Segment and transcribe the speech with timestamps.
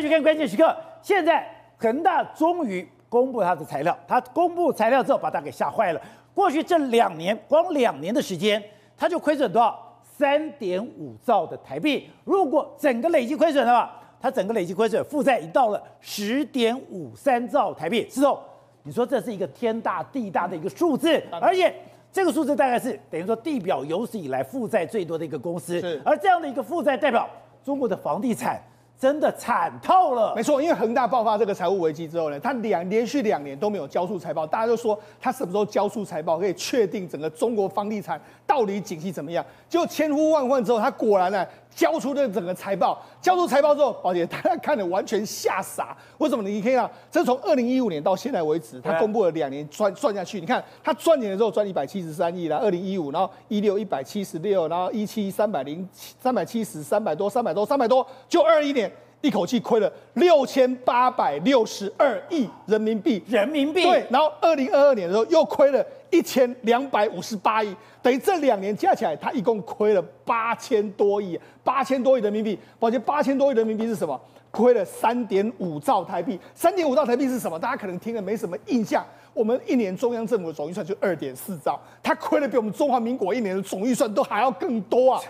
[0.00, 0.74] 欢迎去看关键时刻。
[1.02, 1.46] 现在
[1.76, 6.00] 恒大终于公布他的材料，他公布材料之后，把他给吓坏了。
[6.32, 8.62] 过去这两年，光两年的时间，
[8.96, 10.00] 他就亏损多少？
[10.02, 12.08] 三点五兆的台币。
[12.24, 18.04] 如果整个累计亏损的话，他整个累计亏损负债已到了十点五三兆台币。
[18.04, 18.42] 之后，
[18.84, 21.74] 你说这是一个天大地大的一个数字，而且
[22.10, 25.78] 这个数字大概是等于说地表有史以来负债最多的一个公司。
[25.78, 27.28] 是，而这样的一个负债代表
[27.62, 28.58] 中国的房地产。
[29.00, 39.42] 真的惨透了，没错，因为恒大爆发这个财务危机之后呢，他两连续两年都没有交出财报，大家就说他什么时候交出财报可以确定整个中国房地产到底景气怎么样？
[39.70, 45.96] 就千呼万唤之后，他果然呢交出这整个财报，交出财报之后，宝姐大家看的完全吓傻。
[46.18, 46.42] 为什么？
[46.42, 58.90] 你可以看，这是从二零一五年到现在为止，他公布了两年赚赚下去，你看他赚钱的时候赚一百七十三亿，啦二零一五，然后一六一百七十六，然后一七三百零七三百七十三百多三百多三百多，就二一年。
[59.20, 72.58] 一口气亏了六千八百六十二亿人民币，人民币对，然后二零二二年的时候又亏了一千两百五十八亿，等于这两年加起来，他一共亏了八千多亿，八千多亿人民币。
[72.78, 74.18] 抱歉，八千多亿人民币是什么？
[74.50, 76.38] 亏了三点五兆台币。
[76.54, 77.58] 三点五兆台币是什么？
[77.58, 79.04] 大家可能听了没什么印象。
[79.32, 85.22] 我们一年中央政府的总预算就二点四兆，他亏了比我们中华民国一年的总预算都还要更多啊。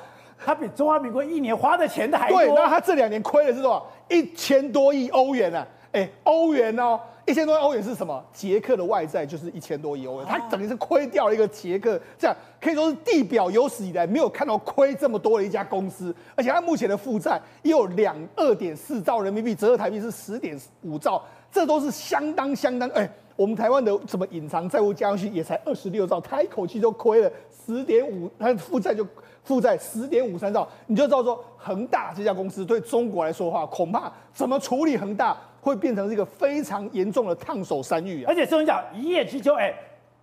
[0.45, 2.39] 他比中华民国一年花的钱的还多。
[2.39, 3.87] 对，那他这两年亏的是多少？
[4.09, 5.67] 一千多亿欧元啊！
[5.93, 8.25] 哎，欧元哦，一千多亿欧元是什么？
[8.33, 27.31] 捷克的外债就是一千多亿欧元，他等于是亏掉了一个捷克，这样可以说是地表有史以来没有看到亏这么多的一家公司，而且他目前的负债也有两二点四兆人民币，折合台币是十点五兆，这都是相当相当哎，我们台湾的什么隐藏债务加上去也才二十六兆，他一口气就亏了
[27.77, 29.07] 十点五，它的负债就。
[29.43, 38.29] 负债十点五三兆，你就知道说恒大这家公司对中国来说的话，恐怕怎么处理恒大会变成一个非常严重的烫手山芋啊！
[38.29, 39.75] 而且这种讲一夜之秋，哎，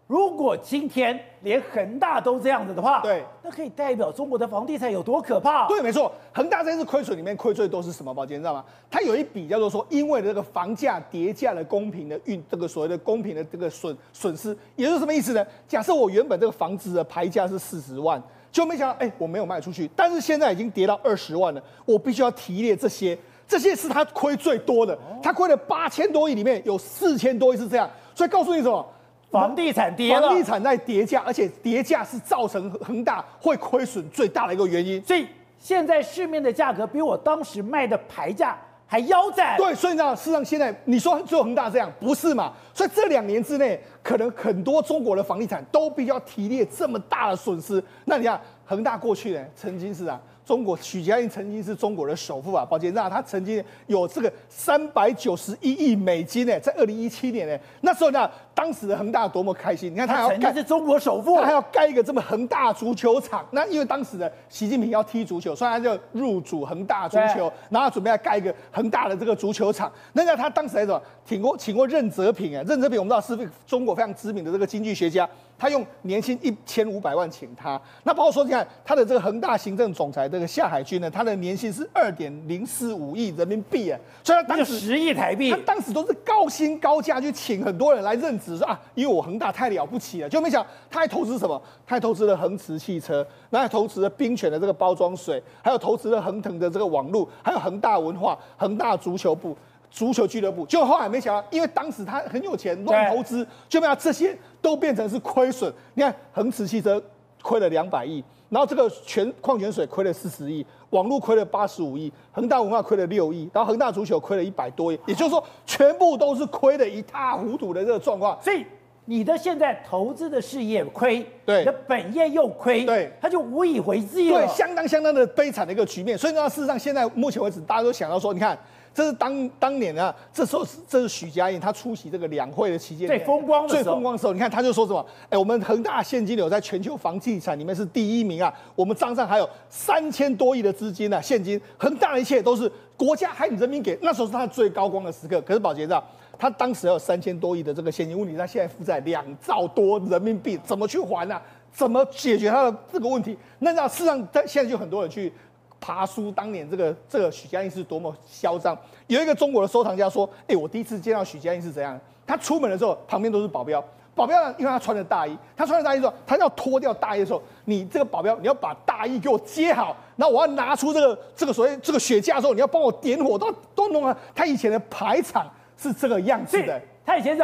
[0.08, 5.68] 如果今天连恒大都这样子的话，对，那可以代表中国的房地产有多可怕？
[5.68, 8.14] 对，没错，恒大这次亏损里面亏最多是什么？
[8.14, 8.64] 宝杰你知道吗？
[8.90, 15.46] 它有一笔叫做说，因为这个房价跌价的公平的运，这个所谓的公平的这个损损失，也就是什么意思呢？
[15.68, 18.22] 假设我原本这个房子的牌价是四十万。
[18.50, 23.16] 就没想到，哎、欸，我没有卖出去，但是现在已经跌到二十万了，我必须要提列这些，
[23.48, 28.84] 这些是他亏最多的，他亏了八千多亿，里面有四千多亿是这样，所以告诉你什么？
[29.32, 35.28] 房地产跌了，房地产在跌价，而且跌价是造成恒大会亏损最大的一个原因，所以
[35.60, 38.58] 现在市面的价格比我当时卖的牌价。
[38.90, 39.58] 还腰斩？
[39.58, 42.54] 对，所以呢，事实上现在你说只有恒大这样，不是嘛？
[42.74, 47.84] 所以这两年之内，可能很多中国的房地产都必须要提列这么大的损失。
[48.06, 50.18] 那你看恒大过去呢，曾经是啊。
[50.46, 59.94] 中国许家印曾经是中国的首富啊，宝杰那他曾经有这个三百九十一亿美金呢，在二零一七年呢，那时候呢，当时的恒大多么开心！
[59.94, 63.46] 你看他还要盖，他是中国首富，他还要盖一个这么恒大足球场。
[63.52, 69.92] 那因为当时的习近平要踢足球，所以他就入主恒大足球，然后准备要盖一个恒大的这个足球场。
[70.14, 75.30] 那那他当时还什么，请过请过任泽平啊，任泽平我们知道是中国非常知名的这个经济学家。
[75.60, 91.60] 他用年薪一千五百万请他，那包括说，你看他的这个恒大行政总裁这个夏海军呢，他的年薪是二点零四五亿人民币啊，所以他当时十亿台币，他当时都是高薪高价去请很多人来任职，说啊，因为我恒大太了不起了，就没想他还投资什么？
[91.88, 99.58] 他还投资了恒驰汽车，然后还投资了冰泉的这个包装水，还有投资了恒腾的这个网络，还有恒大文化、恒大足球部。
[99.90, 105.74] 足球俱乐部，就后来没想到，因为当时他很有钱，乱投资，就没想到这些都变成是亏损。
[105.94, 107.02] 你看，恒驰汽车
[107.42, 118.38] 亏了两百亿，然后这个全矿泉水亏了四十亿，网络亏了八十五亿，恒大文化亏了六亿，然后恒大足球亏了一百多亿，也就是说，全部都是亏的一塌糊涂的这个状况。
[118.42, 118.66] 所以
[119.06, 126.18] 你的现在投资的事业亏，对，你的本业又亏，对，他就无以为继了，对，相当相当的悲惨的一个局面。
[126.18, 128.58] 所以呢，事实上现在目前为止，大家都想到说，你看。
[128.98, 135.06] 这是当当年啊，这时候是这是许家印他出席这个两会的期间最风光的时候，最风光的时候，你看他就说什么？
[135.30, 145.40] 哎，我们恒大现金流在全球房地产里面是第一名啊，我们账上还有三千多亿的资金呢、啊，现金，恒大的一切都是国家还人民给，那时候是他最高光的时刻。
[145.42, 146.04] 可是宝杰知道，
[146.40, 151.42] 他当时有三千多亿的这个现金，问题他现在负债两兆多人民币，怎么去还呢、啊？
[151.72, 153.38] 怎么解决他的这个问题？
[153.60, 155.32] 那那事实上，他现在就很多人去。
[155.80, 158.78] 爬书当年这个这个许家印是多么嚣张。
[159.08, 162.00] 有一个中国的收藏家说：“哎，我第一次见到许家印是怎样？
[162.26, 163.84] 他出门的时候旁边都是保镖，
[164.14, 174.18] 保镖，因为他穿着大衣，他穿着大衣之后，他要脱掉大衣的时候，你这个保镖你要把大衣给我接好，然后我要拿出这个这个所谓这个雪茄的时候，你要帮我点火，都都弄啊。
[174.36, 177.44] 他以前的排场是这个样子的，他以前是。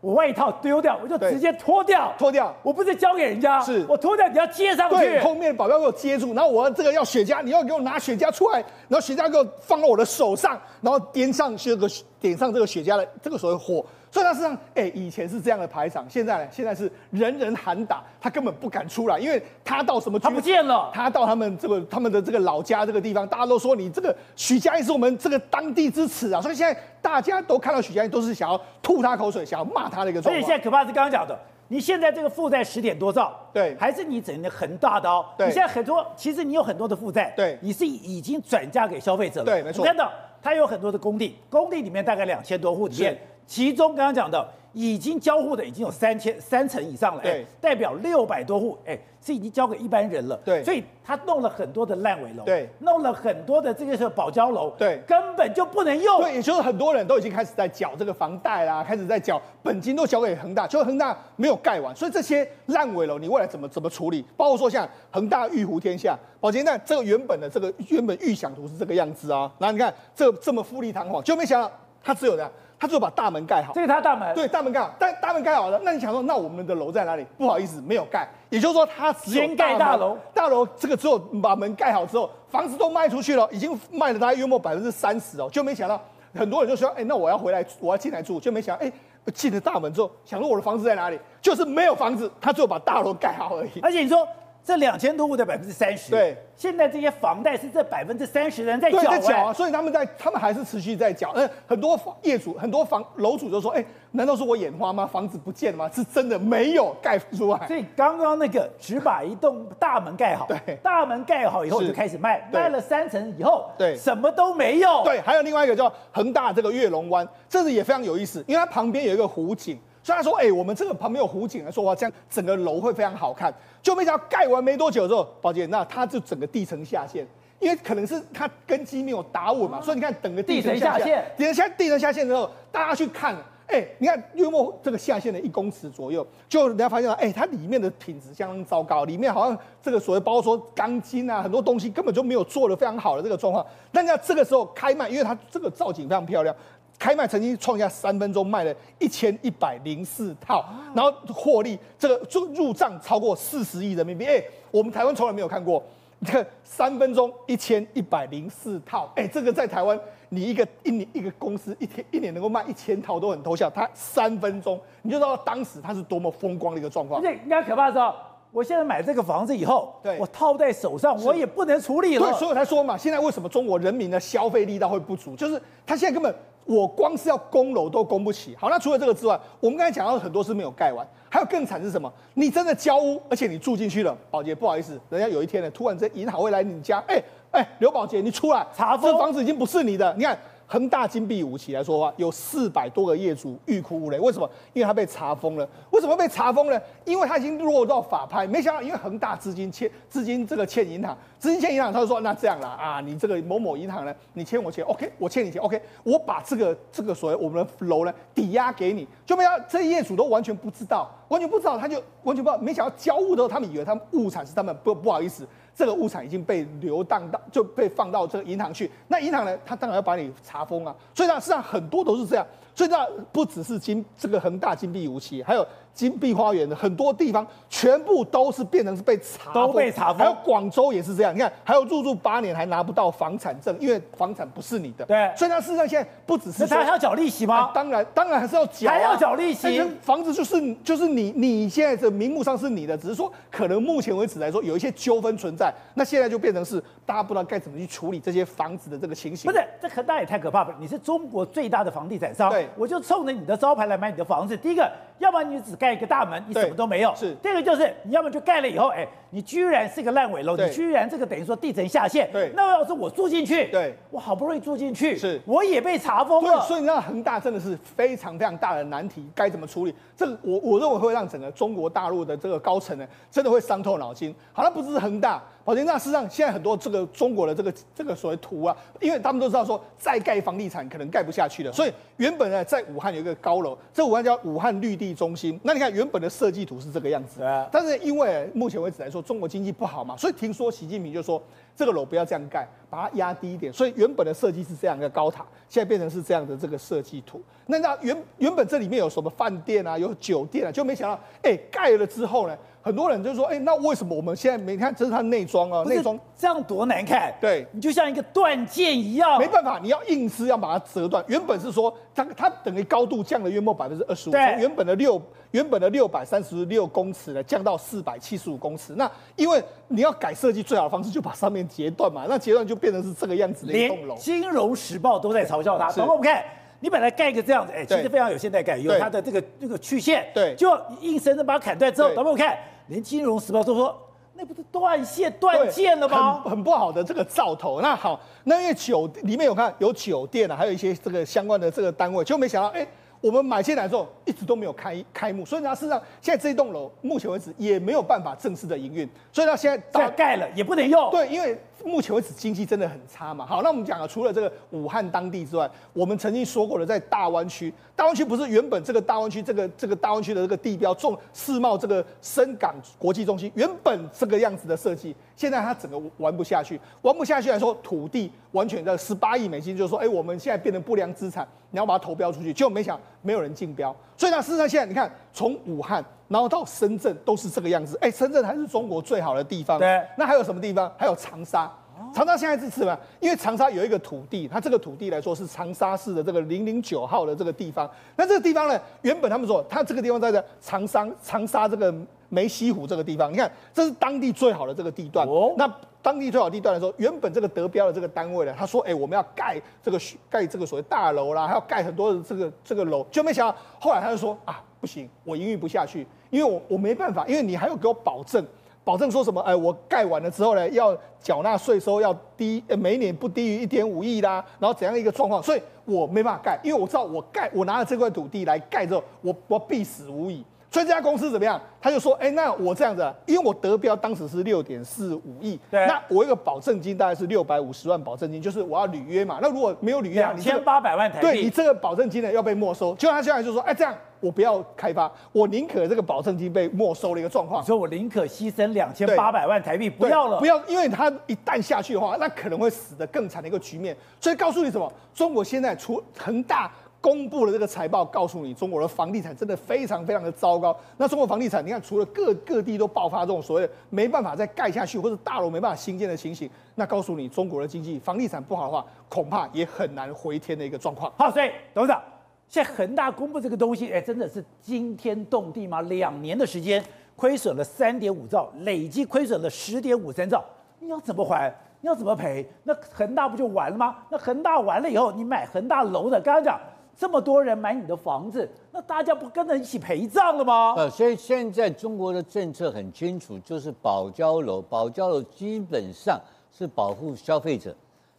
[0.00, 2.54] 我外套丢掉，我就直接脱掉，脱掉。
[2.62, 4.96] 我不是交给人家，是我脱掉，你要接上去。
[4.96, 8.58] 对，后面保镖给我接住，然后我这个要雪茄，你要给我拿雪茄出来，
[8.88, 11.88] 然后雪茄给我放到我的手上，然后点上这个
[12.20, 13.84] 点上这个雪茄的这个所谓火。
[14.16, 20.18] 所以他实际上，哎，以前是这样的排场，现在呢，现在是人人喊打，他根本不敢出来，因为他到什么？
[20.18, 20.90] 他不见了。
[20.94, 26.40] 他到他们这个他们的这个老家这个地方，大家都说你这个许家印是我们这个当地之耻啊！
[26.40, 30.34] 所以现在大家都看到许家印，都是想要吐他口水，想要骂他的一个状况。
[30.34, 35.30] 所以现在可怕是刚刚讲的，你现在这个负债十点多兆，对，还是你整的很大刀？
[35.36, 39.84] 对，你现在很多，其实你有很多的负债，对，你是已经转嫁给消费者了，对，没错。
[39.84, 40.10] 看到
[40.42, 44.46] 他有很多的工地，工地里面大概两千多户里面，其中刚刚讲的。
[44.78, 64.22] 已经交户的已经有三千三成以上了，对，代表六百多户，哎，是已经交给一般人了，对，所以他弄了很多的烂尾楼，对，弄了很多的这个是保交楼，对，根本就不能用，对，也就是很多人都已经开始在缴这个房贷啦，开始在缴本金都交给恒大，就恒大没有盖完，所以这些烂尾楼你未来怎么怎么处理？
[64.36, 71.72] 包括说像恒大玉湖天下，宝杰，那这个原本的这个原本预想图是这个样子啊，然后你看这这么富丽堂皇，就没想到
[72.02, 72.52] 它只有这样。
[72.78, 77.24] 他就把大门盖好，这是他大门，对，大门盖好，但大门盖好了，那你想说，那我们的楼在哪里？
[77.38, 86.00] 不好意思，没有盖，也就是说，他只有先盖大楼，大楼这个只有把门盖好之后，房子都卖出去了，已经卖了大概约莫百分之三十哦，就没想到
[86.34, 88.92] 很多人就说，哎，那我要回来，我要进来住，就没想到，哎，
[89.32, 91.18] 进了大门之后，想说我的房子在哪里？
[91.40, 94.26] 就是没有房子，他就把大楼盖好而已，而且你说。
[94.66, 101.30] 这两千多户的百分之三十，对，现在这些房贷是这百分之三十的人在缴，在缴啊，所以他们在，他们还是持续在缴。
[101.36, 105.06] 呃，很多房业主，很多房楼主就说，哎，难道是我眼花吗？
[105.06, 105.88] 房子不见了吗？
[105.94, 107.64] 是真的没有盖出来。
[107.68, 115.04] 所以刚刚那个只把一栋大门盖好，对，大门盖好以后就开始卖，卖了三层以后，对，什么都没有。
[115.04, 119.78] 对，还有另外一个叫恒大这个月龙湾，这是也非常有意思，因为它旁边有一个湖景。
[120.06, 123.52] 虽然说，哎，我们这个旁边有湖景来说话，这样整个楼会非常好看。
[123.82, 127.26] 就没想到盖完没多久之后，宝姐，那它就整个地层下陷，
[127.58, 133.34] 因为可能是它根基没有打稳嘛，所以你看整个地层下陷，地层下地层下陷之后，大家去看，
[133.66, 143.66] 哎，你看约莫这个下陷的一公尺左右，就人家发现了，哎，它里面的品质相当糟糕，里面好像这个所谓包括说钢筋啊，很多东西根本就没有做的非常好的这个状况。
[143.90, 146.54] 但在这个时候开卖，因为它这个造景非常漂亮。
[146.98, 150.64] 开卖曾经创下三分钟卖了一千一百零四套，
[150.94, 154.24] 然后获利这个就入账超过四十亿人民币。
[154.24, 155.82] 哎，我们台湾从来没有看过，
[156.20, 159.98] 你看三分钟一千一百零四套，哎，这个在台湾
[160.30, 167.20] 你一个一年一个公司一天一年能够卖一千套都很偷笑，它三分钟你就知道当时它是多么风光的一个状况。
[167.20, 168.16] 而且应该可怕的是，
[168.52, 172.30] 我现在买这个房子以后，对我套在手上我也不能处理了。
[172.30, 176.34] 对，所以我才说嘛，现在为什么中国人民的消费力道会不足，就是他现在根本。
[176.66, 178.54] 我光是要供楼都供不起。
[178.58, 182.12] 好，那除了这个之外，我们刚才讲到很多是没有盖完，还有更惨是什么？
[182.34, 187.22] 你真的交屋，而且你住进去了，保洁不好意思，人家有一天呢，突然间银行会来你家，哎
[187.52, 190.38] 哎，刘保洁你出来，查封，这房子已经不是你的，你看。
[190.66, 194.18] 恒大金碧五期来说的话，有四百多个业主欲哭无泪。
[194.18, 194.50] 为什么？
[194.72, 195.68] 因为他被查封了。
[195.90, 196.80] 为什么被查封呢？
[197.04, 198.46] 因为他已经落到法拍。
[198.46, 209.06] 没想到，因为恒大资金欠资金这个欠银行，资金欠银行，他就说：那这样啦，啊，你这个某某银行呢，你欠我钱，OK，我欠你钱，OK，我把这个这个所谓我们的楼呢抵押给你。
[209.24, 212.58] 就没想到这些业主都完全不知道，完全不知道，他就完全不知道。
[212.58, 215.46] 没想到交物的时候，他们以为他们物产是他们不不好意思。
[215.76, 218.90] 这个物产已经被流荡到，就被放到这个银行去。
[219.06, 220.96] 那银行呢，他当然要把你查封啊。
[221.14, 222.46] 所以呢，实际上很多都是这样。
[222.74, 222.96] 所以呢，
[223.30, 225.66] 不只是金这个恒大金币无期，还有。
[225.96, 230.18] 金碧花园的很多地方全部都是变成是被查封，都被查封。
[230.18, 235.06] 还有广州也是这样，你看，还有入住八年还拿不到房产证，因为房产不是你的。
[235.06, 237.56] 对，所以他事实上现在不只是那他还要缴利息吗？
[237.56, 239.82] 啊、当然，当然还是要缴、啊，还要缴利息。
[240.02, 249.50] 房子就是就是你你现在的名目上是你的，只是说可能目前为止来说有一些纠纷存在，那现在就变成是大家不知道该怎么去处理这些房子的这个情形。
[249.50, 250.74] 不是，这可大也太可怕了！
[250.78, 254.54] 你是中国最大的房地产商，对，我就冲着你的招牌来买你的房子。
[254.56, 257.14] 第一个，要不然你只盖一个大门，你什么都没有。
[257.14, 262.28] 是，第二个就是你要么就盖了以后，哎，你居然是个烂尾楼，你居然这个等于说地层下陷。
[262.32, 266.60] 对，那要是我住进去，对，我好不容易住进去，是，我也被查封了。
[266.62, 269.94] 所以你知道恒大真的是非常非常大的难题，该怎么处理？
[270.16, 274.34] 这个我我认为会让整个中国大陆的这个高层呢，真的会伤透脑筋。
[274.52, 275.42] 好，了不只是恒大。
[275.66, 285.58] 宝杰，那事实上现在很多这个中国的这个这个所谓图啊，因为他们都知道说再盖房地产可能盖不下去了，所以原本呢在武汉有一个高楼，这武汉叫武汉绿地中心。
[285.64, 287.40] 那你看原本的设计图是这个样子，
[287.72, 291.42] 但是因为目前为止来说中国经济不好嘛，所以听说习近平就说
[291.74, 293.72] 这个楼不要这样盖，把它压低一点。
[293.72, 297.42] 所以原本的设计是这样一个高塔，现在变成是这样的这个设计图。
[297.66, 302.56] 那那原原本这里面有什么饭店啊，有酒店啊，就没想到哎盖了之后呢？
[302.86, 304.94] 很多人就说，哎、欸，那为什么我们现在没看？
[304.94, 307.34] 这是它内装啊，内装这样多难看。
[307.40, 311.24] 对，你就像一个断剑一样，没办法，你要硬是要把它折断。
[311.26, 318.92] 原本是说它它等于高度降了约莫百分之二十五，从原本的六原本的六百三十六公尺呢降到四百七十五公尺。
[318.94, 322.26] 那因为你要改设计，最好的方式就把上面截断嘛。
[322.28, 324.14] 那截断就变成是这个样子的一栋楼。
[324.14, 325.88] 金融时报都在嘲笑它。
[325.96, 326.44] 然后我们看。
[326.78, 332.54] 你本来盖一个这样子，哎，其实非常有现代感，有它的这个这个曲线，对，就硬生生把它砍断之后，咱们看，
[332.88, 333.96] 连《金融时报》都说，
[334.34, 336.40] 那不是断线断线了吗？
[336.42, 337.80] 很很不好的这个兆头。
[337.80, 342.86] 那好，那因为酒里面有看有酒店啊，还有一些这个相关的这个单位，就没想到，哎。
[343.22, 351.10] 我们买进来之后，一直都没有开开幕，所以呢，事实上现在这一栋楼目前为止也没有办法正式的营运，所以呢，现在大盖了也不能用。
[351.10, 353.46] 对，因为目前为止经济真的很差嘛。
[353.46, 365.14] 好，那我们讲了，除了这个武汉当地之外，我们曾经说过的，在大湾区，大湾区不是原本这个大湾区这个这个大湾区的这个地标，重世贸这个深港国际中心，原本这个样子的设计。
[365.36, 380.92] 现在它整个玩不下去，玩不下去来说，土地完全的十八亿美金，就是说，哎，我们现在变成不良资产，你要把它投标出去，结果没想没有人竞标，所以呢，事实上现在你看，从武汉然后到深圳都是这个样子，哎，深圳还是中国最好的地方，对，那还有什么地方？
[380.96, 381.70] 还有长沙。
[382.12, 382.96] 长沙现在是什么？
[383.20, 387.90] 因为长沙有一个土地，它这个土地来说是长沙市的这个零零九号的这个地方。
[388.16, 391.92] 那这个地方呢，原本他们说，它这个地方在这长沙长沙这个
[392.28, 395.26] 梅溪湖这个地方，你看这是当地最好的这个地段。
[395.26, 395.66] 哦，那
[396.06, 399.98] 当地最好地段来说，原本这个得标的这个单位呢，他说，哎，我们要盖这个
[400.30, 408.46] 盖这个所谓大楼啦，还要盖很多的这个这个楼，就没想到后来他就说啊，不行，我营运不下去，因为我我没办法，因为你还要给我保证。
[408.84, 409.40] 保证说什么？
[409.40, 414.34] 哎，我盖完了之后呢，要缴纳税收要低，每年不低于一点五亿啦。
[414.60, 415.42] 然后怎样一个状况？
[415.42, 420.44] 所以我没办法盖，因为我知道我盖，我拿了这块土地来盖之后，我我必死无疑。
[420.76, 421.58] 所以这家公司怎么样？
[421.80, 429.38] 他就说，哎，那我这样子，因为我得标当时是六点四五亿，对，那我一个保证金大概是六百五十万保证金，就是我要履约嘛。
[429.40, 432.94] 那如果没有履约，两千八百万台币，对你这个保证金呢要被没收。
[432.96, 433.96] 就他现在就说，哎，这样。
[434.18, 437.62] 我不要开发，我宁可这个保证金被没收的一个状况。
[437.62, 443.94] 所以我宁可牺牲两千八百万台币，不要了，不要，因为他一旦下去的话，那可能会死得更惨的一个局面。
[444.18, 444.90] 所以告诉你什么？
[445.14, 446.72] 中国现在除恒大
[447.06, 450.76] 公布了这个财报，告诉你中国的房地产真的非常非常的糟糕。
[450.96, 461.12] 那中国房地产，你看除了各各地都爆发这种所谓没办法再盖下去，或者大楼没办法新建的情形，那告诉你中国的经济房地产不好的话，恐怕也很难回天的一个状况。
[461.16, 462.02] 好，所以董事长。
[462.48, 465.80] 现在恒大公布这个东西，哎，真的是惊天动地吗？
[465.82, 466.84] 两年的时间
[467.14, 470.44] 亏损了三点五兆，累计亏损了十点五三兆，
[470.80, 471.54] 你要怎么还？
[471.82, 472.44] 你要怎么赔？
[472.64, 473.96] 那恒大不就完了吗？
[474.10, 476.58] 那恒大完了以后，你买恒大楼的，刚刚讲
[476.96, 480.74] 这么多人买你的房子，那大家不跟着一起陪葬了吗？
[480.76, 486.18] 呃，所以现在中国的政策很清楚，就是保交楼，保交楼基本上
[486.50, 487.76] 是保护消费者。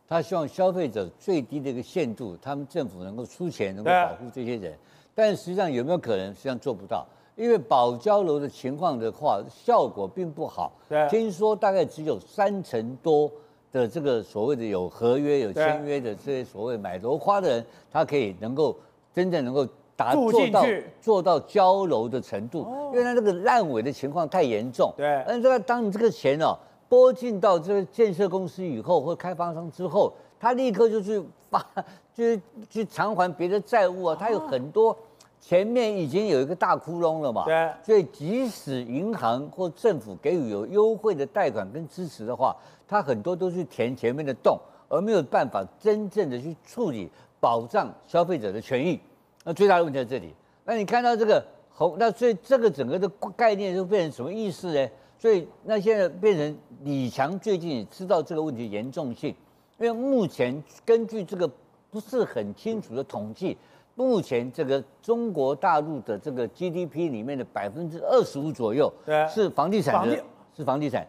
[0.08, 4.78] 他希望消费者最低的一个限度，他们政府能够出钱，能够保护这些人。
[5.14, 6.28] 但实际上有没有可能？
[6.28, 7.06] 实际上做不到，
[7.36, 10.72] 因为保交楼的情况的话，效果并不好。
[10.88, 13.30] 对听说大概只有三成多
[13.72, 18.76] 的这个所谓的有合约、有签约的这些所谓买楼花的人，他可以能够
[19.14, 20.66] 真正能够达做到
[21.02, 24.94] 做到交楼的程度，因为他这个烂尾的情况太严重。
[24.96, 26.58] 对，但这个当你这个钱哦。
[26.90, 30.10] 拨进到这个建设公司以后，或开发商之后，
[30.40, 31.62] 他立刻就去发，
[32.16, 34.16] 就是去偿还别的债务啊。
[34.18, 34.98] 他有很多
[35.42, 37.44] 前面已经有一个大窟窿了嘛。
[37.44, 37.70] 对。
[37.84, 42.56] 所以即使银行或政府给予有优惠的贷款跟支持的话，
[42.88, 49.00] 他很多都是填前面的洞，而没有办法真正的去处理保障消费者的权益。
[49.44, 50.34] 那最大的问题在这里。
[50.65, 54.89] 那你看到这个红，那所以这个整个的概念就变成什么意思呢？
[55.20, 59.36] 所以那现在变成李强最近也知道这个问题严重性，
[59.79, 61.50] 因为目前根据这个
[61.89, 63.58] 不是很清楚的统计，
[63.96, 68.94] 目前这个中国大陆的这个 GDP 里面的百分之二十五左右，
[69.34, 70.24] 是房地产的，
[70.56, 71.08] 是房地产，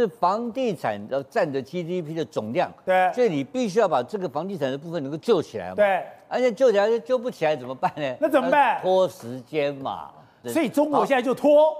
[0.00, 8.14] 是房地产要占的 GDP 的总量，对，所以你必须要把这个房地产的部分能够救起来嘛，对，而且救起来就救不起来怎么办呢？
[8.20, 8.80] 那怎么办？
[8.82, 10.10] 拖时间嘛，
[10.44, 11.74] 所以中国现在就拖。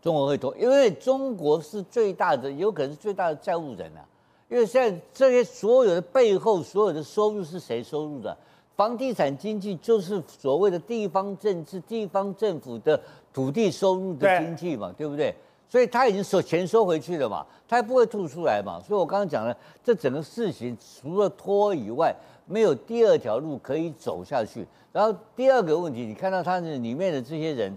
[0.00, 4.00] 中国会拖，因为中国是最大的，有可能是最大的债务人啊。
[4.48, 8.34] 因为现在这些所有的背后所有的收入是谁收入的？
[8.76, 12.98] 房地产经济就是所谓的地方政治、地方政府的
[13.32, 15.34] 土地收入的经济嘛，对，对不对？
[15.68, 18.80] 所以他已经收钱收回去了嘛，他也不会吐出来嘛。
[18.80, 22.14] 所以我刚刚讲了，这整个事情除了拖以外，
[22.46, 24.66] 没有第二条路可以走下去。
[24.92, 27.76] 然后第二个问题，你看到他的里面的这些人，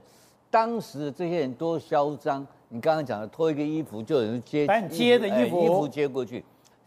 [0.50, 2.48] 当时的这些人多嚣张。
[2.74, 6.41] 你刚刚讲的脱一个衣服就有人接，把接的衣服，衣服接过去，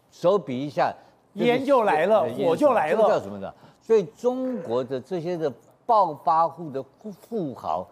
[0.09, 0.91] 手比一下，
[1.33, 3.53] 烟就来了，火就来了，这叫什么的？
[3.79, 5.53] 所以中国的这些的
[5.85, 6.83] 暴发户的
[7.29, 7.87] 富豪，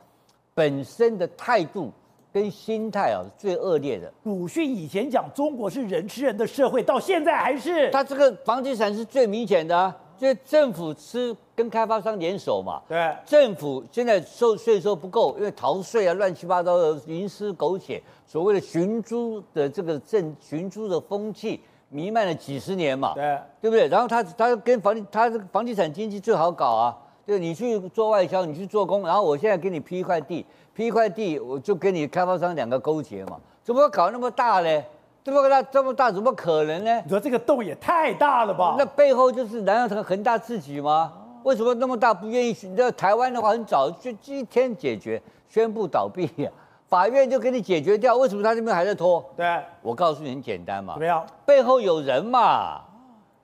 [0.55, 1.91] 本身的态度
[2.33, 4.11] 跟心态啊，是最恶劣的。
[4.23, 7.91] 鲁迅以前讲中国是人吃人的社会，到现在还是。
[7.91, 9.95] 他这个房地产是最明显的啊。
[10.19, 21.59] 因为政府吃跟开发商联手嘛，对，政府现在收税收不够，因为逃税啊，乱七八糟的，营私苟且，所谓的寻租的这个政寻租的风气
[21.89, 23.87] 弥漫了几十年嘛，对，对不对？
[23.89, 34.85] 然后他他跟房地他这个房地产经济最好搞啊，对，你去做外销，你去做工，然后我现在给你批一块地，批一块地，我就跟你开发商两个勾结嘛，怎么会搞那么大嘞？
[35.23, 37.01] 这么大这么大，怎么可能呢？
[37.05, 38.75] 你说这个洞也太大了吧？
[38.77, 41.13] 那背后就是难道恒大自己吗？
[41.43, 42.47] 为什么那么大不愿意？
[42.63, 46.51] 你知道台湾的话很早就一天解决，宣布倒闭呀，
[46.89, 48.17] 法院就给你解决掉。
[48.17, 49.23] 为什么他这边还在拖？
[49.37, 50.95] 对，我告诉你很简单嘛。
[50.95, 52.81] 怎么样，背后有人嘛？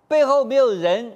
[0.09, 1.13] 背后没有人，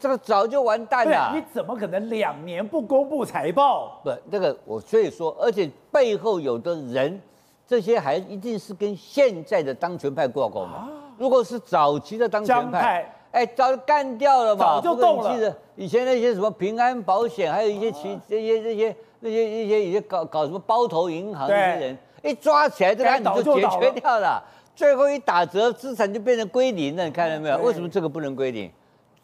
[0.00, 1.32] 这个早就完蛋了。
[1.34, 4.00] 你怎么可能两年不公布财报？
[4.02, 7.20] 不，这个我所以说，而且背后有的人。
[7.68, 10.88] 这些还一定是跟现在的当权派挂钩嘛？
[11.16, 15.32] 如果是早期的当权派，哎，早就干掉了嘛，早就动了。
[15.32, 24.42] 记得以前那些什么平安保险，还有一些其这些这些那些一些一些搞搞什么包头银行这些人，一抓起来这个案子就解决掉了。
[24.74, 27.04] 最后一打折，资产就变成归零了。
[27.04, 27.58] 你看到没有？
[27.58, 28.68] 为什么这个不能归零？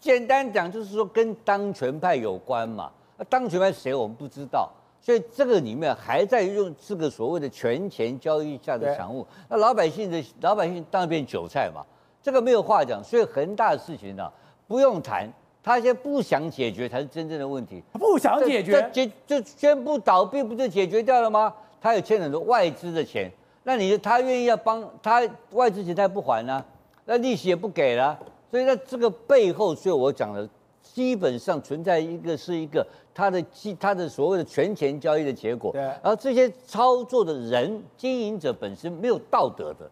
[0.01, 2.91] 简单讲就是说跟当权派有关嘛。
[3.17, 4.71] 那当权派谁我们不知道。
[4.99, 11.85] 所以这个里面还在用这个所谓的权钱交易下的产物，那老百姓的老百姓当然变韭菜嘛，
[12.21, 13.05] 这个没有话讲。
[13.05, 14.29] 所以恒大的事情呢，
[14.67, 17.81] 不用谈，他现在不想解决才是真正的问题。
[17.93, 21.55] 不想解决，解就宣布倒闭，不就解决掉了吗？
[21.81, 23.31] 他有欠很多外资的钱，
[23.63, 26.67] 那你他愿意要帮他外资钱，他不还呢、啊？
[27.05, 28.19] 那利息也不给了，
[28.57, 30.49] 所以在这个背后，所以我讲的。
[30.95, 35.83] 基本上存在一个是一个他的基他的所谓的权钱交易的结果，对。
[35.83, 39.91] 然后这些操作的人经营者本身没有道德的，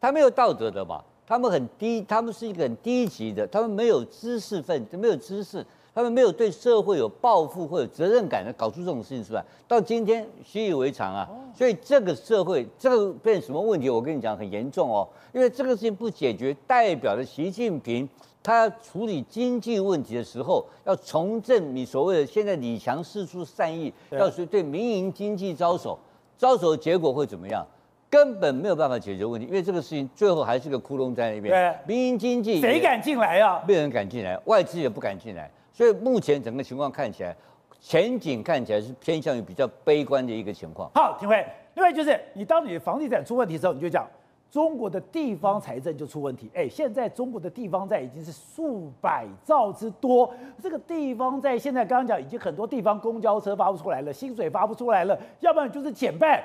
[0.00, 5.62] 他没有道德的嘛，他们很低，他们是一个很低级的，他们没有知识分子，没有知识，
[5.98, 11.28] 他们没有对社会有抱负或者责任感的搞出这种事情出来，到今天习以为常啊。
[11.52, 13.90] 所以这个社会这个变什么问题？
[13.90, 18.08] 我跟你讲很严重哦，因为这个事情不解决，代表着习近平。
[18.44, 25.98] 他要处理经济问题的时候，要重振你所谓的现在李强四处善意，要是对民营经济招手，
[26.36, 27.66] 招手的结果会怎么样？
[28.08, 31.52] 根本没有办法解决问题，因为这个事情最后还是个窟窿在那边。
[31.52, 33.60] 对，民营经济谁敢进来呀？
[33.66, 37.36] 没有人敢进来，外资也不敢进来，所以目前整个情况看起来，
[37.78, 40.90] 前景看起来是偏向于比较悲观的一个情况。
[40.96, 44.04] 好，廷辉，另外就是你当你的房地产出问题的时候，你就讲。
[44.50, 56.42] 中国的地方财政就出问题，哎，现在中国的地方债已经是数百兆之多，这个地方债现在刚刚讲已经很多地方公交车发不出来了，薪水发不出来了，要不然就是减半，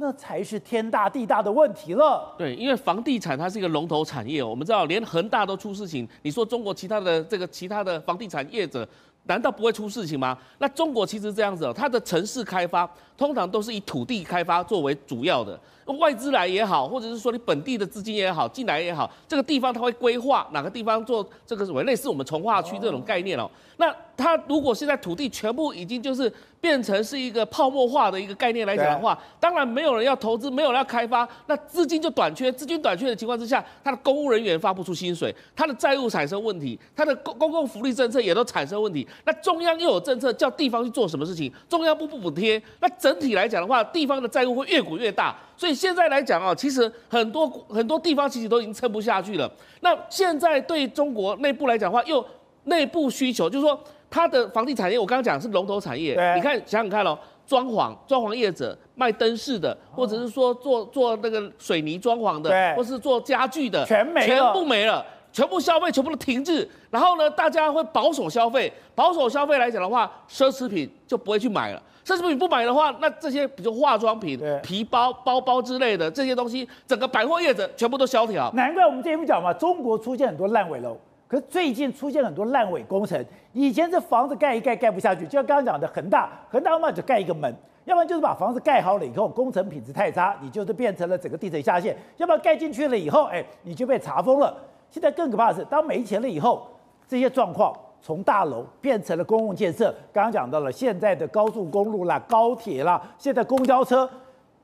[0.00, 2.32] 那才是天大地大的问题了。
[2.38, 8.88] 对，因为房地产它是一个龙头产业，我们知道连恒大都出事情，你说中国其他的这个其他的房地产业者
[9.24, 10.38] 难道不会出事情吗？
[10.58, 15.60] 那中国其实这样子，它的城市开发通常都是以土地开发作为主要的。
[15.98, 23.50] 外资来也好，或者是说你本地的资金也好进来也好，这个地方它会规划哪个地方做这个什么类似我们从化区这种概念哦。
[23.78, 39.08] 那它如果现在土地全部已经就是变成是一个泡沫化的一个概念来讲的话，当然没有人要投资，没有人要开发，那资金就短缺，资金短缺的情况之下，它的公务人员发不出薪水，它的债务产生问题，它的公公共福利政策也都产生问题。
[39.24, 45.36] 那中央又有政策叫地方去做什么事情，中央不不补贴，那整体来讲的话，地方的债务会越滚越大。
[45.56, 49.50] 所以现在来讲啊，其实很多很多地方其实都已经撑不下去了。
[49.80, 52.24] 那现在对中国内部来讲的话，又
[52.64, 53.78] 内部需求，就是说
[54.10, 56.12] 它的房地产业，我刚刚讲是龙头产业。
[56.34, 65.04] 你看想想看喽，装潢装潢业者卖灯饰的，或者是说做做那个水泥装潢的，或是做家具的，全没了，全部没了。
[65.30, 71.82] 全部消费全部都停滞，然后呢，大家会保守消费，保守消费来讲的话，奢侈品就不会去买了。
[72.08, 78.50] 奢侈品不买的话，那这些比如化妆品、皮包、包包之类的这些东西，整个百货业者全部都萧条。
[78.54, 83.22] 难怪我们之前讲嘛，中国出现很多烂尾楼，可是最近出现很多烂尾工程。
[83.52, 94.56] 以前这房子盖一盖盖不下去，就像刚刚讲的恒大，恒大嘛就盖一个门，要不然就是把房子盖好了以后工程品质太差，你就是变成了整个地层下陷；要不然盖进去了以后，哎，你就被查封了。
[94.90, 96.66] 现在更可怕的是，当没钱了以后，
[97.06, 97.78] 这些状况。
[98.00, 104.08] 从大楼变成了公共建设，刚刚讲到了现在的高速公路啦、高铁啦，现在公交车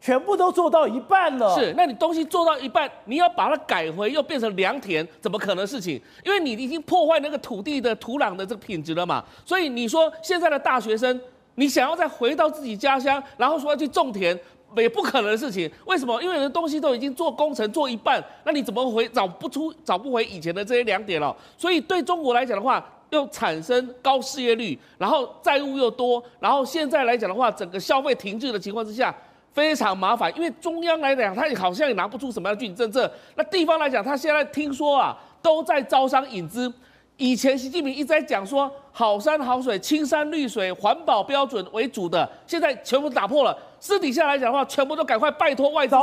[0.00, 1.54] 全部都做到一半了。
[1.54, 6.00] 是，那你东西做到一半，你要把它改回又变成良田，怎么可能事情？
[6.24, 9.24] 因为你已经破坏那个土地的土壤的这个品质了嘛。
[9.44, 11.20] 所以你说现在的大学生，
[11.56, 14.38] 你想要再回到自己家乡，然后说要去种田，
[14.76, 15.70] 也不可能的事情。
[15.86, 16.22] 为什么？
[16.22, 21.34] 因为人东西都已经做工程做一半，那你怎么回找不出、找不回以前的这些良点了？
[21.56, 22.84] 所以对中国来讲的话。
[23.14, 29.14] 又产生高失业率，然后债务又多，然后现在来讲的话，整个消费停滞的情况之下，
[29.52, 30.30] 非常麻烦。
[30.36, 33.10] 因为中央来讲，他也好像也拿不出什么样的具体政策。
[33.36, 36.72] 那地方来讲，他现在听说啊，都在招商引资。
[37.16, 43.56] 以前习近平一直在讲说，好山好水、青山绿水、环保标准为主的，现在全部打破了。
[43.78, 45.94] 私底下来讲的话，全部都赶快拜托外资，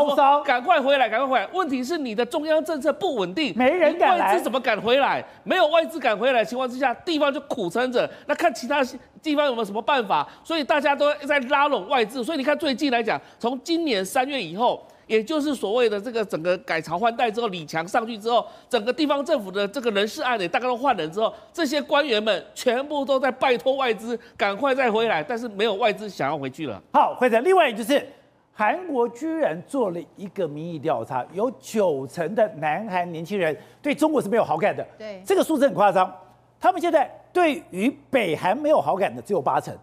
[0.46, 1.46] 赶快回来，赶快回来。
[1.52, 5.22] 问题是你的中央政策不稳定，没人敢来，外资怎么敢回来？
[5.44, 8.10] 没有外资敢回来的情况之下，地方就苦撑着。
[8.28, 8.82] 那看其他
[9.22, 10.26] 地方有没有什么办法？
[10.46, 12.24] 所以大家都在拉拢外资。
[12.24, 14.82] 所以你看最近来讲，从今年三月以后。
[15.12, 26.82] 也就是所谓的这个整个改朝换代之后，李强上去之后，整个地方政府的这个人事案也大概都换人之后，这些官员们全部都在拜托外资赶快再回来，但是没有外资想要回去了。
[26.94, 28.08] 好，或者另外就是
[28.54, 34.88] 韩国居然做了一个民意调查，有九成的南韩年轻人对中国是没有好感的。
[34.98, 36.10] 对，这个数字很夸张。
[36.58, 39.76] 他们现在对于北韩没有好感的只有八成。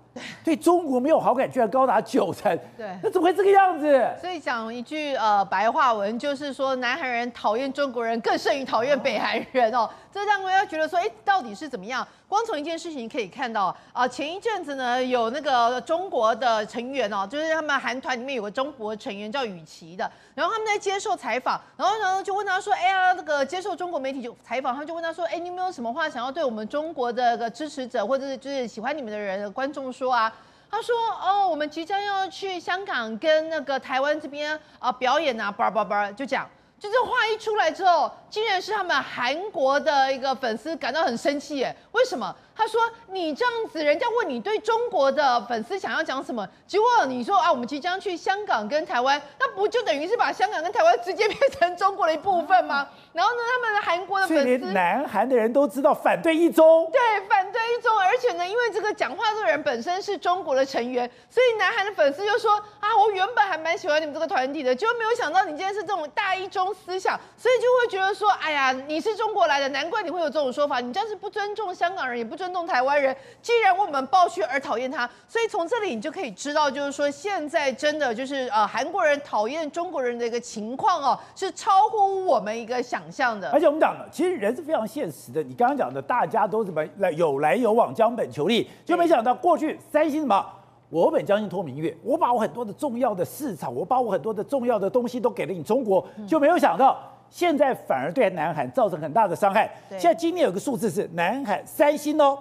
[0.43, 2.59] 对中国没有好感，居然高达九成。
[2.77, 4.11] 对，那怎么会这个样子？
[4.21, 9.89] 所以讲一句呃白话文，就是说南韩人讨厌中国人更胜于讨厌北韩人哦。
[10.11, 12.05] 这让大家觉得说，哎，到底是怎么样？
[12.27, 30.31] 光从一件事情可以看到啊，前一阵子呢，有那个中国的成员哦，就是他们韩团里面有个中国成员叫雨琦的，然后他们在接受采访，然后呢就问他说，哎呀，那个接受中国媒体就采访，他就问他说，哎，你有没有什么话想要对我们中国的个支持者或者是就是喜欢你们的人观众说啊？
[30.71, 36.47] 他说：“哦，我们即将要去香港跟那个台湾这边啊表演啊，叭叭叭，就讲，
[36.79, 42.81] 就这话一出来之后，竟然是他们韩国的一个粉丝感到很生气，耶，为什么？”他说
[43.13, 52.89] ：“你这样子，人家问你对中国的粉丝想要讲什么，结果你说啊，我们即将去香港跟台湾，那不就等于是把香港跟台湾直接变成中国的一部分吗？
[53.13, 83.51] 然后呢，他们的韩国的粉丝，连南韩的人都知道反对一中，对，反对一中，而且呢，因为这个讲话这个人本身是中国的成员，所以南韩的粉丝就说啊，我原本还蛮喜欢你们这个团体的，结果没有想到你今天是这种大一中思想，所以就会觉得说，哎呀，你是中国来的，难怪你会有这种说法，你这样是不尊重香港人，也不尊。”动台湾人既然为我们抱屈而讨厌他，所以从这里你就可以知道，就是说现在真的就是呃韩国人讨厌中国人的一个情况哦，是超乎我们一个想象的。
[83.51, 85.43] 而且我们讲了，其实人是非常现实的。
[85.43, 90.45] 你刚刚讲的，大家都怎么来有来有往，江本求利，就没想到过去三星什么
[90.91, 96.99] 我本将心托明月，我把我很多的重要的市场，我把我很多的重要的东西都给了你中国，就没有想到。
[97.31, 99.71] 现在反而对南韩造成很大的伤害。
[99.91, 102.39] 现在今年有个数字是，南韩三星哦，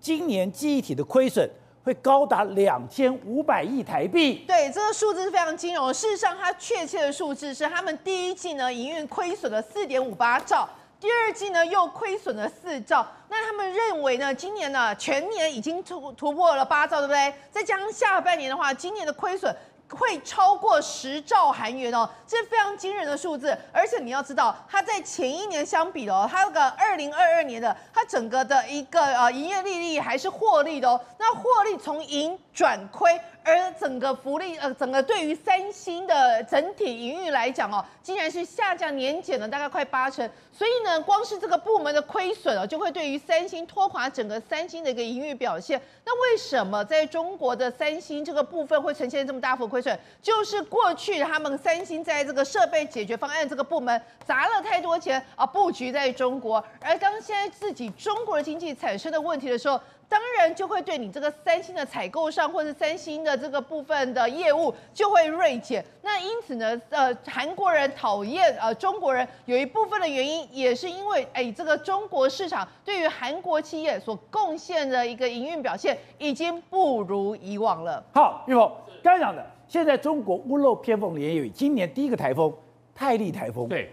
[0.00, 1.48] 今年记忆体的亏损
[1.84, 4.44] 会高达两千五百亿台币。
[4.46, 5.94] 对，这个数字是非常惊人。
[5.94, 13.06] 事实上，它确切的数字是，他们第一季呢营运亏损了四点五八兆，第二季呢又亏损了四兆。
[13.28, 17.32] 那他们认为呢，今年呢全年已经突突破了八兆，对不对？
[17.50, 19.54] 再加上下半年的话，今年的亏损。
[19.90, 23.56] 会超过十兆韩元哦，这是非常惊人的数字。
[23.72, 31.00] 而且你要知道，它在前一年相比哦，它那个二零二二年的它整个的一个呃营业利率还是获利的哦。
[31.18, 33.20] 那获利从盈转亏。
[33.42, 40.28] 而整个福利，呃，整个对于三星的整体营运来讲哦，竟然是下降年减了大概快八成。
[40.52, 45.80] 所以呢，光是这个部门的亏损哦，就会对于三星拖垮整个三星的一个营运表现。
[46.04, 49.98] 那为什么在中国的三星这个部分会呈现这么大幅亏损？
[50.20, 56.62] 就是过去他们三星在这个设备解决方案这个部门砸了太多钱啊，布局在中国。
[56.80, 65.82] 而当现在自己中国的经济产生的问题的时候，当然就会对你这个三星的采购上，或者三星的这个部分的业务就会锐减。
[66.02, 78.04] 那因此呢，呃，韩国人讨厌呃中国人，有一部分的原因也是因为，哎，这个中国市场对于韩国企业所贡献的一个营运表现已经不如以往了。
[78.12, 78.68] 好，玉峰
[79.04, 82.52] 刚才讲的，现在中国屋漏偏逢连夜雨，今年第一个台风
[82.92, 83.88] 泰利台风，对。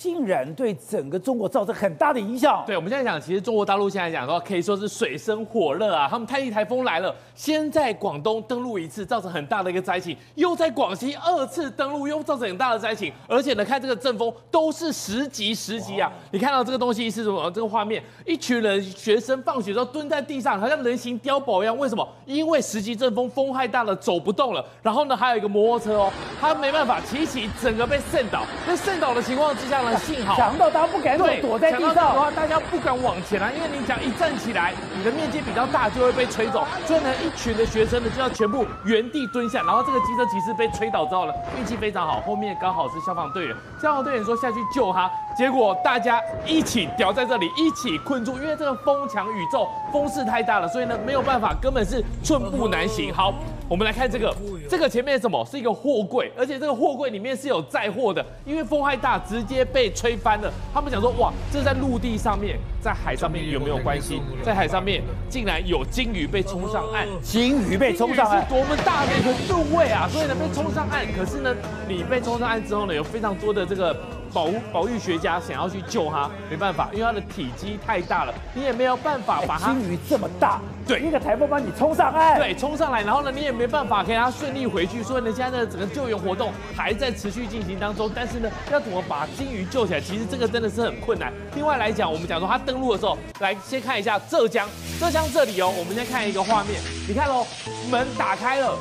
[0.00, 2.64] 竟然对整个中国造成很大的影响。
[2.66, 6.08] 对，我们现在讲，其实中国大陆现在讲的话，可以说是水深火热啊。
[6.10, 13.12] 他们泰利台风来了，先在广东登陆一次，造成很大的一个灾情；又在广西二次登陆，又造成很大的灾情。
[13.28, 16.10] 而且呢，看这个阵风都是十级十级啊！
[16.30, 17.50] 你看到这个东西是什么？
[17.50, 21.76] 这个画面，一群人学生放学之后蹲在地上，好像人形碉堡一样。
[21.76, 22.08] 为什么？
[22.24, 24.64] 因为十级阵风风太大了，走不动了。
[24.82, 28.44] 然后呢，还有一个摩托车哦，他没办法骑起，整个被渗倒。
[28.66, 36.66] 那渗倒的情况之下呢，幸好强到大家不敢躲，躲在地上的话，大家不敢往前啊，因为你讲一站起来，你的面积比较大，就会被吹走。
[36.86, 53.12] 所以呢，一群的学生呢就要全部原地蹲下，然后这个机车骑士被吹倒之后呢，运气非常好，后面刚好是消防队员，消防队员说下去救他，结果大家一起吊在这里，一起困住，因为这个风强宇宙，风势太大了，所以呢没有办法，根本是寸步难行。
[53.12, 53.34] 好，
[53.70, 54.34] 我们来看这个，
[54.68, 55.46] 这个前面是什么？
[55.48, 60.52] 是一个货柜，而且这个货柜里面是有载货的，因为风太大，直接被吹翻了。
[60.74, 64.20] 他们讲说，哇，这是在陆地上面，在海上面有没有关系？
[64.42, 70.08] 在海上面竟然有鲸鱼被冲上岸，鲸鱼被冲上岸，是多么大的一个吨位啊！
[70.10, 71.06] 所以呢，被冲上岸。
[71.16, 71.54] 可是呢，
[71.86, 73.96] 你被冲上岸之后呢，有非常多的这个。
[74.32, 79.70] 保保育学家想要去救它，没办法，因为它的体积太大了，你也没有办法把它。
[79.70, 88.10] 鲸鱼这么大，对，一个台风把你冲上岸，对，冲上来，然后呢，你也没办法可以让它顺利回去，所以呢，现在的整个救援活动还在持续进行当中。
[88.14, 91.32] 但是呢，要怎么把鲸鱼救起来，其实这个真的是很困难。
[91.54, 97.46] 另外来讲，我们讲说它登陆的时候，来先看一下浙江，浙江这里哦，我们先看一个画面，你看哦，
[97.90, 98.76] 门打开了，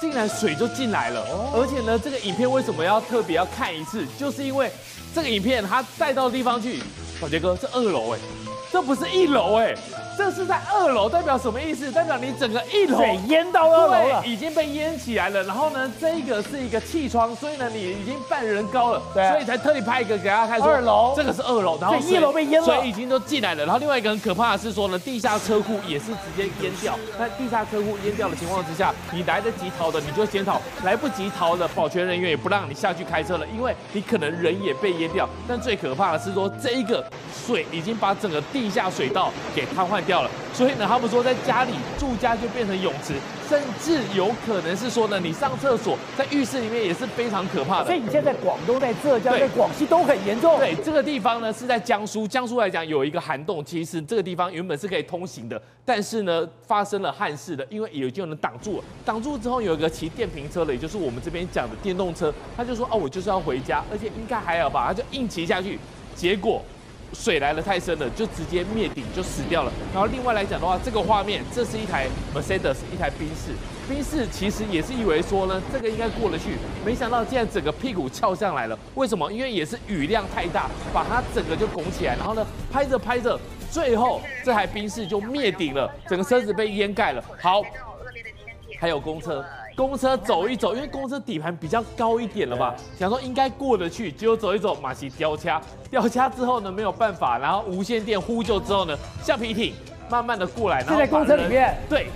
[0.00, 4.70] 竟然水就进来了，而且呢，这个影片为什么要特别要看一次，就是因为。
[5.14, 6.82] 这个影片它带到地方去，
[7.18, 8.18] 宝杰哥，这二楼哎，
[8.70, 9.74] 这不是一楼哎。
[10.16, 11.90] 这是在二楼，代表什么意思？
[11.92, 15.42] 代表你整个一楼水淹到二楼了，已经被淹起来了。
[15.44, 20.60] 然后呢，这个是一个气窗，所以呢，你已经半人高了，对，所以才特地拍一个给大家看。
[20.60, 23.64] 二楼，这个是二楼，然后一楼被淹了，水已经都进来了。
[23.64, 26.98] 然后另外一个很可怕的是说呢，地下车库也是直接淹掉。
[27.18, 35.28] 在地下车库淹掉的情况之下，你来得及逃的你就先逃，来不及逃的保全人员也不让你下去开车了，因为你可能人也被淹掉。
[35.46, 37.04] 但最可怕的是说，这一个
[37.46, 40.86] 水已经把整个地下水道给瘫痪掉了，所以呢。
[40.86, 43.14] 他们说，在家里住家就变成泳池，
[43.48, 47.86] 甚至有可能是说呢，你上厕所在浴室里面也是非常可怕的。
[47.86, 50.56] 所以你现在在广东、在浙江、在广西都很严重。
[50.58, 65.76] 对，这个地方呢是在江苏，江苏来讲有一个涵洞，其实这个地方原本是可以通行的，但是呢发生了憾事的，因为有就能挡住了，挡住之后有一个骑电瓶车的，也就是我们这边讲的电动车，他就说哦，我就是要回家，而且应该还好吧，他就硬骑下去，
[66.14, 66.62] 结果。
[67.12, 69.72] 水来得太深了，就直接灭顶就死掉了。
[69.92, 73.52] 然后另外来讲的话，这个画面，这是一台 Mercedes，一台宾士。
[73.88, 78.78] 宾士其实也是以为说呢，这个应该过得去，没想到竟然整个屁股翘上来了。
[78.96, 79.32] 为什么？
[79.32, 82.16] 因为也是雨量太大，把它整个就拱起来。
[82.16, 83.38] 然后呢，拍着拍着，
[83.70, 87.22] 最后这台宾士就灭顶了，整个车子被淹盖了。
[87.40, 87.62] 好，
[88.80, 89.44] 还有公车。
[89.76, 95.60] 公车走一走，因为公车底盘比较高一点了吧，想说应该过得去，结果走一走，马上掉卡，
[95.90, 99.74] 掉卡之后呢，没有办法，然后无线电呼救之后呢，橡皮艇
[100.08, 102.06] 慢慢的过来，然后在公车里面，对，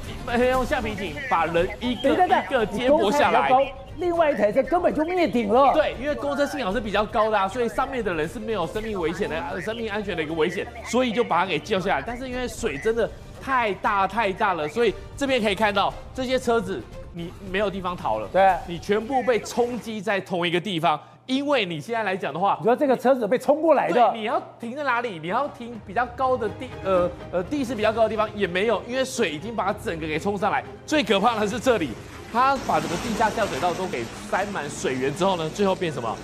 [0.49, 3.51] 用橡皮艇把人一个一个接驳下来，
[3.99, 13.11] 另外一台车根本就灭顶了，对，因为公车幸好是比较高的啊，所以上面的人是没有生命危险的，生命安全的一个危险，所以就把它给救下来，但是因为水真的
[13.43, 16.83] 太大太大了，所以这边可以看到这些车子。
[17.13, 25.19] 你没有地方逃了，对，你全部被冲击在同一个地方，因为你现在来讲的话，你说这个车子被冲过来的，你要停在哪里？
[25.19, 30.63] 你要停比较高的地，呃呃，地势比较高的地方也没有，因为水已经把它整个给冲上来。
[30.87, 31.91] 最可怕的是这里，
[32.33, 36.17] 它把整个地下下水道都给塞满水源之后呢，最后变什么？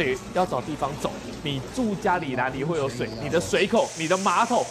[0.00, 1.10] 水要找地方走。
[1.42, 3.08] 你住家里哪里会有水？
[3.22, 4.64] 你的水口，你的马桶。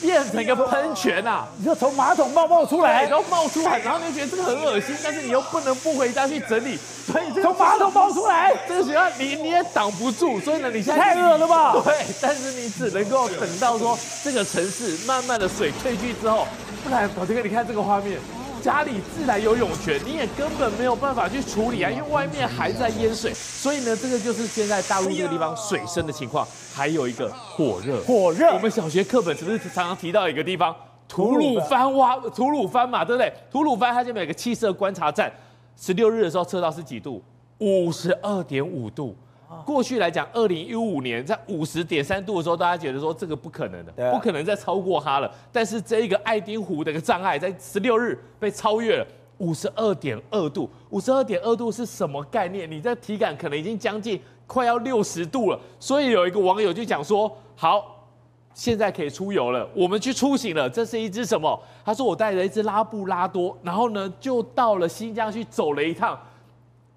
[0.00, 1.46] 变成一个喷泉啊！
[1.58, 11.72] 你就从马桶冒冒出来，然后冒出来，然后你就觉得这个很恶心，但是你又不能不回家去整理，所以从马桶冒出来，这个学校你你也挡不住，所以呢，你现在太恶了吧？
[11.84, 16.46] 对，但是你只能够等到说这个城市慢慢的水退去之后，
[16.84, 18.20] 不然宝杰哥，你看这个画面。
[18.62, 26.46] 家里自然有涌泉，你也根本没有办法去处理啊，因为外面还在淹水，所以呢，这个就是现在大陆这个地方水深的情况。
[26.72, 28.54] 还有一个火热，火热。
[28.54, 30.74] 我们小学课本是不是常常提到一个地方？
[31.08, 33.32] 吐鲁番哇，吐鲁番嘛，对不对？
[33.50, 35.30] 吐鲁番它这边有个气色观察站，
[35.76, 37.20] 十六日的时候测到是几度？
[37.58, 39.16] 五十二点五度。
[39.62, 45.32] 过去来讲，二零一五年在五十点三度的时候，大家觉得说这个不可能的，不可能再超过它了。
[45.50, 49.06] 但是这一个爱丁湖的一个障碍，在十六日被超越了。
[49.38, 52.70] 五十二点二度，五十二点二度是什么概念？
[52.70, 55.58] 你这体感可能已经将近快要六十度了。
[55.80, 58.06] 所以有一个网友就讲说：“好，
[58.54, 60.70] 现在可以出游了，我们去出行了。
[60.70, 66.16] 这是一只什么？”他说：“我带了一只拉布拉多，然后呢，就到了新疆去走了一趟。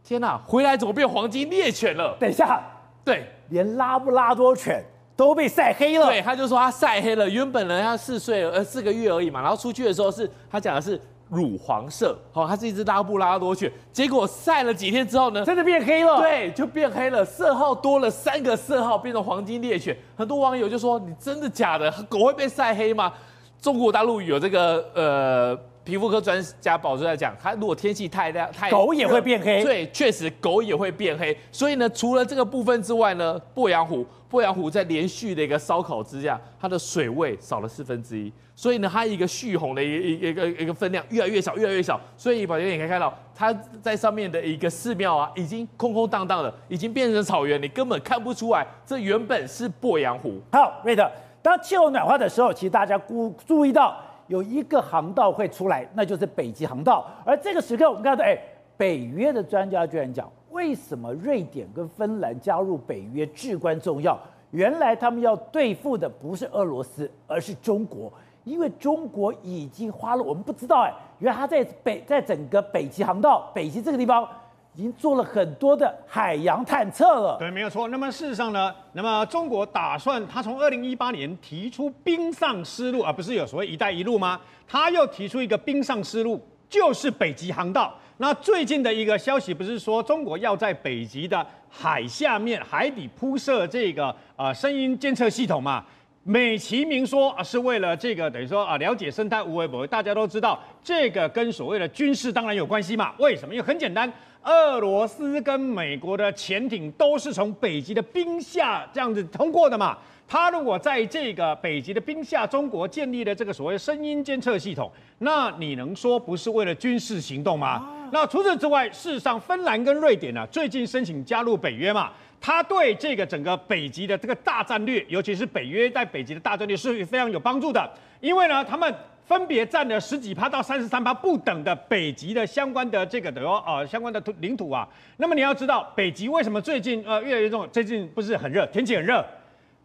[0.06, 2.16] 天哪，回来怎么变黄金猎犬了？
[2.20, 2.62] 等一下，
[3.04, 4.82] 对，连拉布拉多犬
[5.18, 6.06] 都被晒黑了。
[6.06, 7.28] 对，他就说他晒黑了。
[7.28, 16.22] 原本呢，他四岁呃四个月而已嘛，然后出去的时候是他讲的是。”乳黄色，好，它是一只拉布拉多犬，结果晒了几天之后呢，真的变黑了。
[16.22, 19.98] 对，就变黑了，色号多了三个色号，变成黄金猎犬。
[20.16, 21.92] 很多网友就说：“你真的假的？
[22.08, 23.12] 狗会被晒黑吗？”
[23.60, 29.64] 中国大陆有这个呃皮肤科专家保证在讲，它如果天气太亮，太狗也会变黑。
[29.64, 31.38] 对，确实狗也会变黑。
[31.52, 38.34] 所以呢，除了这个部分之外呢，鄱阳湖，鄱阳湖在连续的一个烧烤之下，它的水位少了四分之一。
[38.56, 42.02] 所以呢，它一个蓄洪的一一一个一个分量越来越少，越来越少。
[42.18, 50.42] 所以宝杰你可以看到，它在上面的一个寺庙啊，已经空空荡荡的，已经变成草原，你根本看不出来这原本是鄱阳湖。
[50.52, 51.08] 好，瑞德，
[51.44, 53.96] 当气候暖化的时候，其实大家估注意到
[54.28, 57.06] 有一个航道会出来，那就是北极航道。
[57.26, 58.38] 而这个时刻，我们看到，哎，
[58.76, 64.20] 北约的专家居然讲，为什么瑞典跟芬兰加入北约至关重要？
[64.52, 68.12] 原来他们要对付的不是俄罗斯，而是中国。
[68.44, 74.28] 因为中国已经花了，我们不知道哎，原来他在北，在整个北极航道、北极这个地方，
[74.76, 77.38] 已经做了很多的海洋探测了。
[77.40, 77.88] 对，没有错。
[77.88, 84.40] 那么事实上呢，那么中国打算，他从二零一八年提出冰上丝路，而不是有所谓“一带一路”吗？
[84.68, 87.94] 他又提出一个冰上丝路，就是北极航道。
[88.18, 95.86] 那最近的一个消息不是说，中国要在北极的海下面、海底铺设这个呃声音监测系统吗？
[96.24, 99.86] 美其名说啊，是为了这个等于说啊，了解生态无为不。
[99.86, 103.14] 大家都知道，这个跟所谓的军事当然有关系嘛。
[103.20, 103.54] 为什么？
[103.54, 104.12] 因为很简单，
[104.46, 109.98] 俄罗斯跟美国的潜艇都是从北极的冰下这样子通过的嘛。
[110.28, 117.92] 他如果在这个北极的冰下，中国建立了这个所谓声音监测系统，那你能说不是为了军事行动吗？
[118.12, 122.12] 那除此之外，事实上，芬兰跟瑞典呢、啊，最近申请加入北约嘛。
[122.40, 128.94] 它对这个整个北极的这个大战略，尤其是北约在北极的大战略是非常有帮助的，因为呢，他们
[129.26, 134.88] 分别占了十几趴到三十三趴不等的北极的相关的这个的哦呃相关的土领土啊。
[135.18, 137.68] 那么你要知道，北极为什么最近呃越来越重？
[137.72, 139.26] 最近不是很热，天气很热，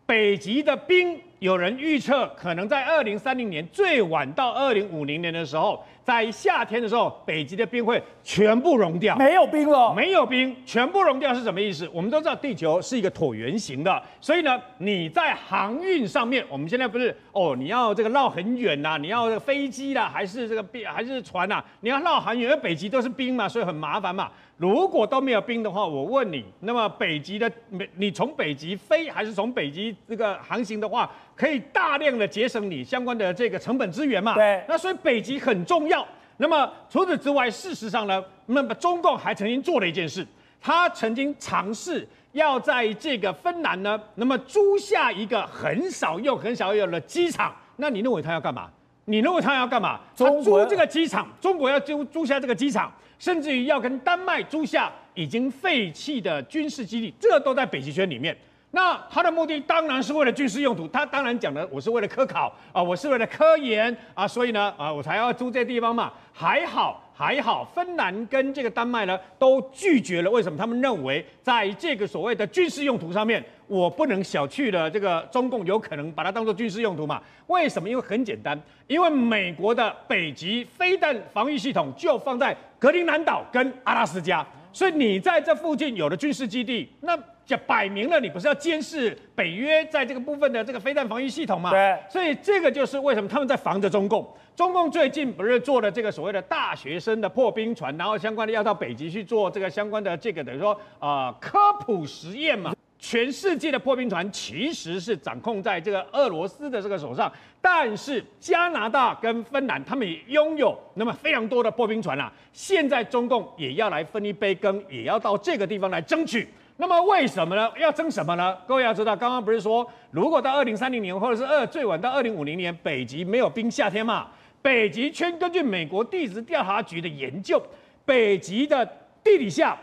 [0.04, 1.18] 北极的冰。
[1.40, 11.88] 有人预测，可能在二零三零年，最晚到二零五零年的时候，在夏天的时候，北极的冰会全部融掉，没有冰了，没有冰，全部融掉是什么意思？
[11.94, 21.64] 我们都知道地球是一个椭圆形的，所以呢，你在航运上面，我们现在不是哦，你要这个绕很远呐，你要这个飞机啦，还是这个冰，还是船呐？
[21.80, 24.30] 你要绕很远，因为北极都是冰嘛，所以很麻烦嘛。
[24.60, 27.50] 如果都没有冰的话，我问你，那么北极的，
[27.96, 34.34] 你从北极飞还是从北极这个航行的话，可以大量的节省你相关的这个成本资源嘛？
[34.34, 34.62] 对。
[34.68, 36.06] 那所以北极很重要。
[36.36, 40.26] 那么除此之外，事实上呢，那么中共还曾经做了一件事，
[40.60, 47.50] 他曾经尝试要在这个芬兰呢，那么租下一个很少用、很少有的机场。
[47.76, 48.68] 那你认为他要干嘛？
[49.06, 49.98] 你认为他要干嘛？
[50.14, 52.92] 他租这个机场，中国要租租下这个机场。
[53.20, 58.36] 甚至于要跟丹麦租下已经废弃的军事基地，这都在北极圈里面。
[58.72, 66.12] 那他的目的当然是为了军事用途，他当然讲的我是为了科考啊，我是为了科研啊，所以呢啊，我才要租这地方嘛。
[66.32, 70.30] 还好还好，芬兰跟这个丹麦呢都拒绝了。
[70.30, 70.56] 为什么？
[70.56, 77.22] 他们认为在这个所谓的军事用途上面，我不能小觑了这个中共有可能把它当做军事用途嘛？
[77.46, 77.88] 为什么？
[77.88, 87.16] 因为很简单，因为美国的北极飞弹防御系统就放在格陵兰岛跟阿拉斯加，所以你在这附近有了军事基地，那。
[87.46, 91.68] 就摆明了，你不是要监视北约在这个部分的这个飞弹防御系统吗？
[91.70, 94.24] 对，所以这个就是为什么他们在防着中共。
[94.54, 102.72] 中共最近不是做了这个所谓的大学生的破冰船，然后相关的要到北极去做这个相关的这个等于说啊、呃、科普实验嘛？
[103.00, 112.30] 全世界的破冰船其实是掌控在这个俄罗斯的这个手上，但是加拿大跟芬兰他们也拥有那么非常多的破冰船啊。
[112.52, 116.46] 现在中共也要来分一杯羹，也要到这个地方来争取。
[116.76, 117.70] 那么为什么呢？
[117.78, 118.56] 要争什么呢？
[118.66, 124.28] 各位要知道，刚刚不是说，如果到二零三零年，或者是二最晚到二零五零年，北极没有冰夏天嘛？
[124.62, 127.62] 北极圈根据美国地质调查局的研究，
[128.04, 128.86] 北极的
[129.24, 129.78] 地底下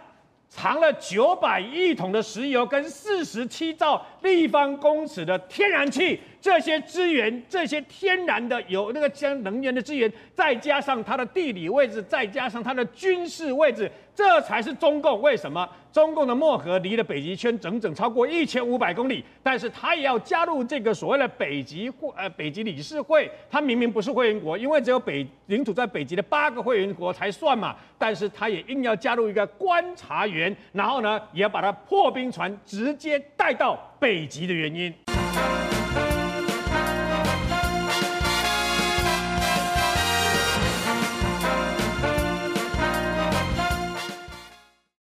[0.50, 6.20] 藏了九百亿桶的石油跟四十七兆立方公尺的天然气。
[6.40, 15.68] 这些资源，这些天然的有那个将能源的资源，再加上它的地理位置，再加上它的军事位置，这才是中共为什么？
[15.92, 34.94] 中共的漠河离了北极圈整整超过一千五百公里，但是它也要加入这个所谓的北极会呃北极理事会，它明明不是会员国，因为只有北领土在北极的八个会员国才算嘛，但是它也硬要加入一个观察员，然后呢，也要把它破冰船直接带到北极的原因。